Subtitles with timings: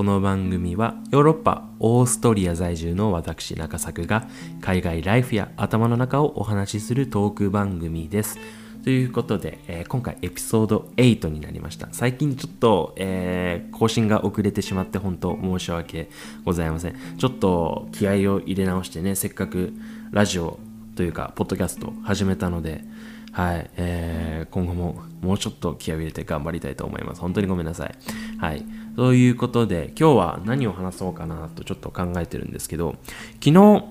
[0.00, 4.26] この番組はヨーロッパ、オーストリア在住の私中作が
[4.62, 8.38] 海外ライフや頭の中をお話しするトーク番組です。
[8.82, 11.88] ということで、えー、今回エピソード8になりました。
[11.92, 16.08] 最近ちょっと、えー、更新が遅れてしまって本当申し訳
[16.46, 16.96] ございません。
[17.18, 19.74] ちょっと気合を入れ直してね、せっかく
[20.12, 20.58] ラジオ
[20.96, 22.84] というか、ポッドキャスト始めたので、
[23.32, 27.20] はい、えー、今後ももうちょっと気合を入れて頑張りたいと思います。
[27.20, 27.94] 本当にごめんなさい。
[28.38, 28.64] はい。
[28.96, 32.96] ということで、今日は何を話そうかなとちょっと考えてるんですけど、
[33.42, 33.84] 昨日、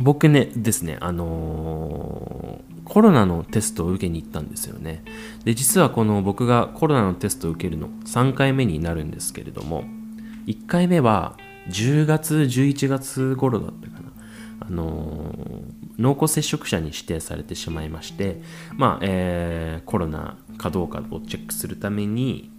[0.00, 5.04] 僕ね、ですね、あのー、コロナのテストを受けに行ったんですよね。
[5.44, 9.84] で、実はこの僕がコロナのテストを受けるの3回目になるんですけれども、
[10.46, 11.36] 1回目は
[11.68, 14.03] 10月、11月頃だったかな。
[14.60, 15.34] あの、
[15.98, 18.40] 濃厚接触者に指定されてしまいまして、
[18.74, 22.50] まあ、えー、コロナかどうかをチェックするために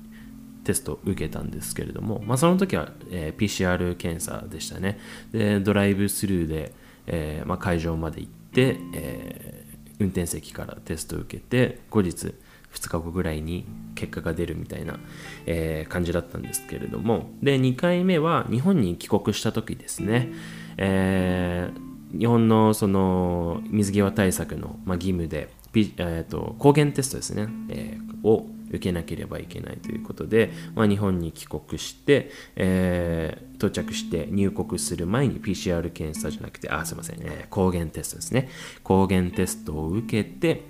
[0.64, 5.00] テストを受けたんですけれども、まあ、その時は、えー、PCR 検査でしたね。
[5.32, 6.74] で、ドライブスルーで、
[7.08, 9.66] えーまあ、会場まで行って、え
[10.00, 12.34] 運転席からテストを受けて後日
[12.74, 15.00] 2日後ぐらいに結果が出るみたいな、
[15.46, 20.30] えー、感じだったんですけれどもで2回目は日本に帰国した時ですね、
[20.78, 21.85] えー、
[22.18, 38.50] 日本のその水際対策の、まあ、義務で、えーと抗原テストですね、えー、を受けなければいけないということで、まあ、日本に帰国して、えー、到着して入国する前に PCR 検査じゃなくて、あ、すいません、えー、抗原テストですね。
[38.84, 40.64] 抗原テストを受けて、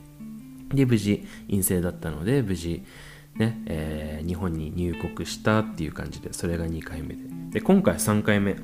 [0.74, 2.84] で、無事陰性だったので、無事、
[3.36, 7.22] ね、えー、日本に入国したっていう感じで、それが2回目で。
[7.52, 8.56] で、今回3回目。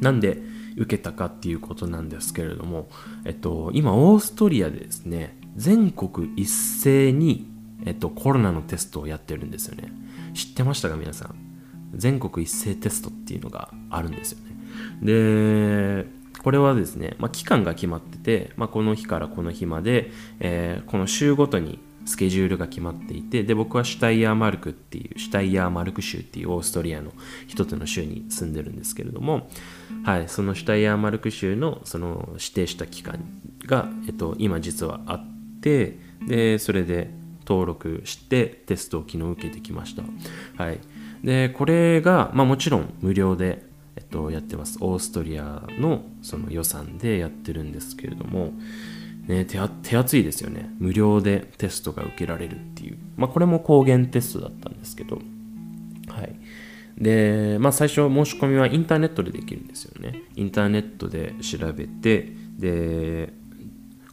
[0.00, 0.42] なんで
[0.76, 2.88] 受けたかっていうことなんですけれども、
[3.24, 7.46] えっと、今、オーストリアでですね、全国一斉に
[7.86, 9.92] えっと、コロナのテストをやってるんですよね。
[10.34, 11.34] 知ってましたか皆さん？
[11.94, 14.56] 全国一斉テストっていうのがあるんですよね。
[15.00, 16.06] で、
[16.42, 20.10] これはですね、まあ、期間が決まってて、まあ、この日からこの日まで、
[20.40, 27.12] えー、この週ごとにスケジュールが決まっていて、で、僕はシュタイヤーマルクっていう、シュタイヤーマルク州っていうオーストリアの
[27.46, 29.48] 一つの州に住んでるんですけれども、
[30.04, 33.20] はい、そのシュタイヤーマルク州のその指定した期間
[33.66, 37.10] が、えっと、今実はあって、で、それで、
[37.48, 40.02] 登録してテストを昨日受けてきました。
[40.62, 40.80] はい。
[41.24, 43.64] で、これが、まあもちろん無料で、
[43.96, 44.76] えっと、やってます。
[44.82, 48.52] オーストリアのその予算でやってるんですけれども、
[49.28, 50.70] ね、手手厚いですよね。
[50.78, 52.98] 無料でテストが受けられるっていう。
[53.16, 55.16] まあこれも抗原テストだったんですけど、
[56.08, 56.34] はい。
[56.96, 60.22] で、まあ最初申し込みはインターネットでできるんですよね。
[60.34, 63.34] インターネットで調べて、で、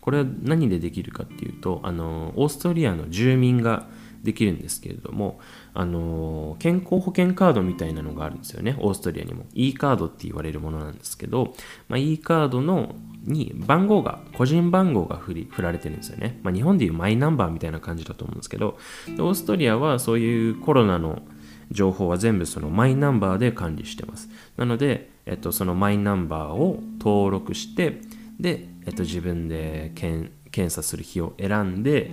[0.06, 3.88] これは何でできるかっていうとあのオーストリアの住民が
[4.26, 5.40] できるんですけれども
[5.74, 8.76] あの健康保険カードみたいなのがあるんですよね。
[8.80, 9.46] オーストリアにも。
[9.54, 11.54] e カードって言われるものなんですけど、
[11.88, 18.78] まあ、e カードのに番号が個人番号が振り振られてるんですよね、まあ、日本でいうマイナンバーみたいな感じだと思うんですけど
[19.08, 21.24] オーストリアはそういうコロナの
[21.72, 24.30] 情報は全部そのマイナンバーで管理してます。
[24.58, 28.02] なので、えっと、そのマイナンバーを登録して
[28.40, 30.32] で、えっと、自分で検
[30.70, 32.12] 査する日を選んで、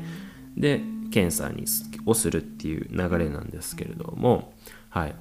[0.57, 0.81] で、
[1.13, 1.65] 検査に
[2.07, 4.55] をするっていう流れなんですけれども、
[4.91, 5.15] はい。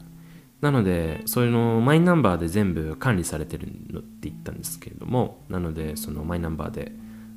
[0.62, 6.92] なので、そういうのマイナンバーで全部管理されてるのって言ったんですけれども、なので、そのマイナンバーで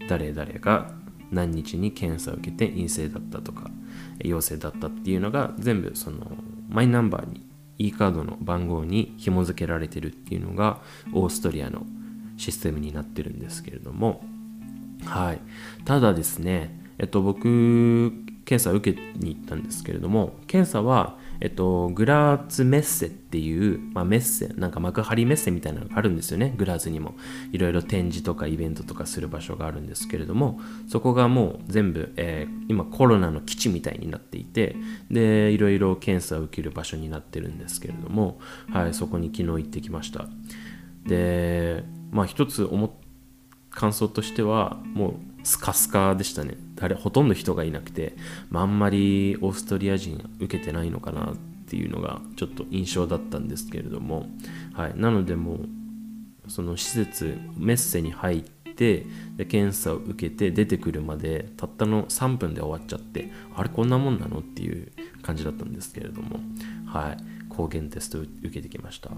[0.09, 0.91] 誰々が
[1.31, 3.71] 何日に検査を受けて陰性だったとか、
[4.21, 6.37] 陽性だったっていうのが全部その
[6.69, 7.47] マイナンバーに
[7.79, 10.81] e カードの番号に紐付けられてるっていうのが
[11.13, 11.87] オーストリアの
[12.37, 14.25] システムになってるんですけれども、
[15.05, 15.41] はい。
[15.85, 18.13] ただですね、えっと、僕、
[18.45, 27.15] 検査を受けに行ったんですけれども、検査は、えっと、グラーツメッセっていう、まあ、メッセ、なんか幕張メッセみたいなのがあるんですよね、グラーツにも。
[27.53, 34.77] いろいろ展示とかイベントとかする場所があるんですけれども、そこがもう全部、えー、今コロナの基地みたいになっていて、
[35.11, 38.39] で、いろいろ検査を受ける場所になってるんですけれども、
[38.71, 40.27] はい、そこに昨日行ってきました。
[41.07, 42.91] で、まあ一つ思っ
[43.75, 46.57] 感想としてはもうスカスカでしたね。
[46.75, 48.17] 誰ほとんど人がいなくて、
[48.51, 51.37] まあ、あんまりオーストリア人受けてないのかなっ
[51.67, 54.27] ていうのがちょっと印象だったんですけれども、
[54.73, 59.07] はい、なのでもうその施設メッセに入って
[59.37, 64.91] で検査を受けて出てくるまでたったの3分で終わっちゃってあれこんなもんなのっていう
[65.23, 66.41] 感じだったんですけれども。
[66.87, 67.17] はい。
[67.57, 69.11] 抗原テストを受けてきました。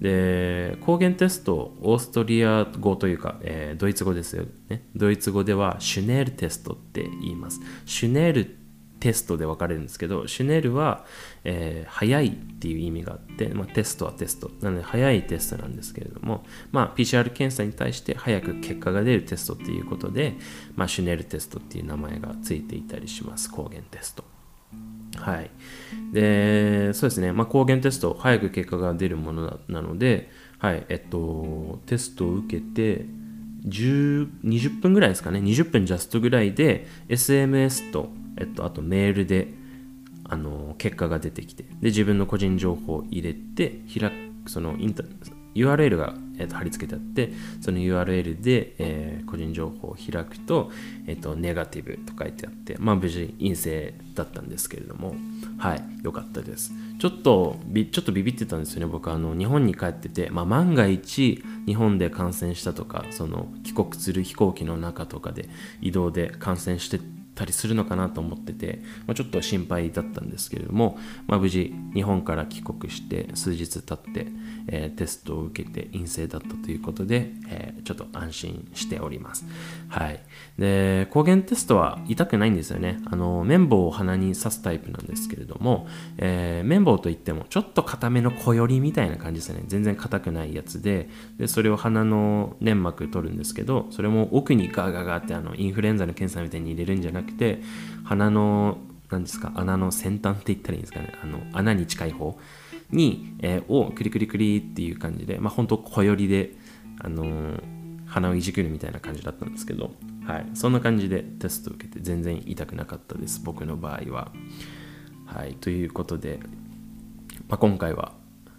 [0.00, 4.84] で、抗原テスト、オーストリア語というか、えー、ドイツ語ですよね。
[4.94, 7.60] ドイツ語ではシュネルテストって言います。
[7.86, 8.56] シュネル
[9.02, 11.04] テストで分かれるんですけど、シュネルは、
[11.42, 14.50] えー、早いっていう意味があって、まあ、テストはテスト。
[14.60, 20.36] なので、早いテストなんですけれども、まあ、PCR 検査に対して早く結果が出るテストっていうことで、
[20.76, 23.50] まあ、シュネルテストっていう名前がついていたりします。
[23.50, 24.31] 抗原テスト。
[25.22, 25.50] はい。
[26.12, 27.32] で、そうですね。
[27.32, 33.06] まあ、抗原テスト、早く結果が出るものなので、はい、えっと、テストを受けて、
[33.64, 39.48] 20分ぐらいですかね、20分ジャストぐらいで、SMS と、えっと、あとメールで、
[40.24, 45.04] あの、結果が出てきて、で、自分の個人情報を入れて、開く、そのインタ、
[45.54, 50.70] URL がえー、と貼り付けてあってその URL で、えー、個人情報を開くと,、
[51.06, 55.14] えーと、ネガティブと書いてあってまあ無事陰性だったんですけれども
[55.58, 56.72] はい良かったです。
[56.98, 58.86] ちょっとびちょっとビビってたんですよね。
[58.86, 65.48] 僕あの日本に帰ってて、まあ、万が一日本で感染したとかその帰国する飛行機の中とかで
[65.80, 67.00] 移動で感染して
[67.34, 74.26] たりするのかなと思ってて、まあ、ちょっと心配だったんですけれども、まあ、無事日本から帰国して数日経って、
[74.68, 79.46] えー、テストを受けて陰性だったということで、えー、ちょっと安心しております。
[79.88, 80.20] はい。
[80.58, 83.00] で、抗原テストは痛くないんですよね。
[83.06, 85.86] あの、綿棒を鼻に刺すタイプなんですけれども、
[86.18, 89.62] えー、綿棒といってもちょっと硬めの小よりみたいな感じですね。
[89.66, 91.08] 全然硬くないやつで、
[91.38, 97.62] で、それを鼻の粘膜取るんですけど、それも奥にガーガーガーってあの、インフルエンザの検査みたいに入れるんじゃなくくて、
[98.04, 98.78] 鼻の、
[99.10, 101.12] 何ですか、穴の先端って言ったらいいんですかね。
[101.22, 102.38] あの、穴に近い方。
[102.92, 106.52] に、えー、をクリクリクリっていう感じで、まあ、本当小寄りで、
[107.00, 107.62] あのー、
[108.06, 109.92] 鼻をいじくるみたいな感じだったんですけど、
[110.26, 114.30] はい、そんな感じでテストを受けて全然痛くなかったです、僕の場合は。
[115.26, 116.40] はい、ということで、
[117.48, 118.12] まあ、今回は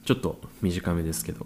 [0.06, 1.46] ちょっと短めですけど、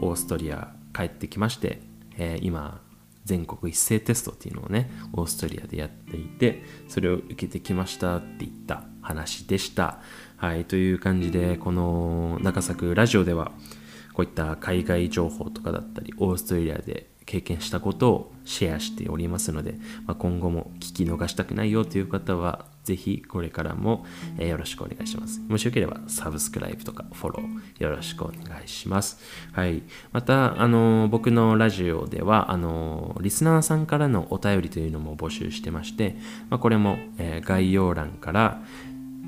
[0.00, 1.80] オーストリア帰ってきまして、
[2.18, 2.81] えー、今、
[3.24, 10.00] 全国一斉テストっていうのをね、オーストリアでやっていて、それを受けてきましたって言った話でした。
[10.36, 13.52] はい、という感じで、この中作ラジオでは、
[14.12, 19.74] こういった海外情報とかだったり、オーストリアで経験したことをシェアしておりますので、
[20.06, 24.04] まあ、今後も聞き逃したくないよという方は、ぜひこれからも、
[24.38, 25.40] よろしくお願いします。
[25.48, 29.18] もしよければサブスクライブとかフォローよろしくお願いします。
[29.52, 29.82] はい。
[30.12, 36.16] また、あの、僕のラジオでは、あの、リスナーさんからのお便りというのも募集してまして、
[36.50, 38.62] まあ、これも、えー、概要欄から、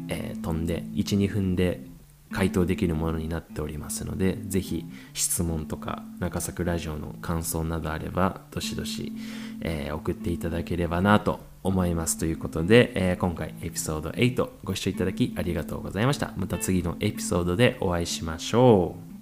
[0.09, 1.87] えー、飛んで12分で
[2.35, 4.85] 回答できるものになっておりますのでぜひ
[5.15, 9.13] 質問とか中作ラジオの感想などあればどしどし、
[9.61, 12.19] えー、送っていただければなと思います。
[12.19, 16.35] ということで、えー、今回エピソード8ご視聴いただきありがとうございました。
[16.37, 19.14] また次のエピソードでお会いしましょう。